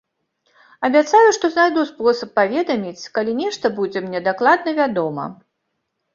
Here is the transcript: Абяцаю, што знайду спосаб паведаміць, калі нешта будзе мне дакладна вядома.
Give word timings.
Абяцаю, 0.87 1.27
што 1.37 1.45
знайду 1.55 1.83
спосаб 1.89 2.31
паведаміць, 2.39 3.09
калі 3.19 3.37
нешта 3.43 3.73
будзе 3.77 3.99
мне 4.09 4.25
дакладна 4.31 4.69
вядома. 4.81 5.29